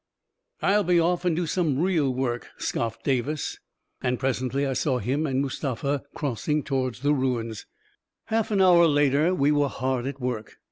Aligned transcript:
"I'll 0.63 0.83
be 0.83 0.99
off 0.99 1.25
and 1.25 1.35
do 1.35 1.45
some 1.45 1.77
real 1.77 2.11
work!" 2.11 2.47
scoffed 2.57 3.03
Davis, 3.03 3.59
and 4.01 4.17
presently 4.17 4.65
I 4.65 4.73
saw 4.73 4.97
him 4.97 5.27
and 5.27 5.39
Mustafa 5.43 6.01
cross 6.15 6.47
ing 6.47 6.63
toward 6.63 6.95
the 6.95 7.13
ruins. 7.13 7.67
Half 8.25 8.49
an 8.49 8.61
hour 8.61 8.87
later, 8.87 9.35
we 9.35 9.51
were 9.51 9.69
hard 9.69 10.07
at 10.07 10.19
work. 10.19 10.57